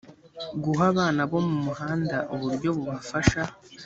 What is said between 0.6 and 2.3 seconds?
guha abana bo muhanda